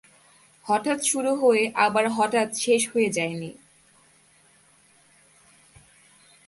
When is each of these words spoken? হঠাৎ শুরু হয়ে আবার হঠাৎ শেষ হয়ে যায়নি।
হঠাৎ 0.65 0.99
শুরু 1.05 1.31
হয়ে 1.35 1.63
আবার 1.75 2.05
হঠাৎ 2.09 2.49
শেষ 2.55 2.81
হয়ে 2.91 3.09
যায়নি। 3.09 3.51